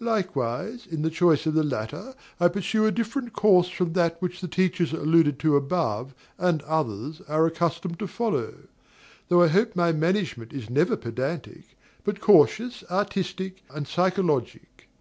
Likewise, 0.00 0.88
in 0.90 1.02
the 1.02 1.08
choice 1.08 1.46
of 1.46 1.54
the 1.54 1.62
latter, 1.62 2.16
I 2.40 2.48
pursue 2.48 2.84
a 2.84 2.90
different 2.90 3.32
course 3.32 3.68
from 3.68 3.92
that 3.92 4.20
which 4.20 4.40
the 4.40 4.48
teachers 4.48 4.92
alluded 4.92 5.38
to 5.38 5.54
above 5.54 6.16
and 6.36 6.62
others 6.62 7.20
are 7.28 7.46
accustomed 7.46 8.00
to 8.00 8.08
follow; 8.08 8.54
though 9.28 9.40
I 9.44 9.46
hope 9.46 9.76
my 9.76 9.92
management 9.92 10.52
is 10.52 10.68
never 10.68 10.96
pedantic, 10.96 11.78
but 12.02 12.20
cautious, 12.20 12.82
artistic, 12.90 13.62
and 13.72 13.86
psychologic. 13.86 14.88